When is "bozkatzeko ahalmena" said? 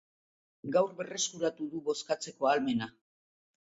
1.93-2.95